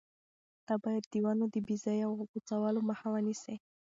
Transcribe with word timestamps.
ته 0.65 0.73
باید 0.83 1.03
د 1.07 1.13
ونو 1.23 1.45
د 1.53 1.55
بې 1.65 1.75
ځایه 1.83 2.07
غوڅولو 2.17 2.79
مخه 2.89 3.07
ونیسې. 3.11 3.55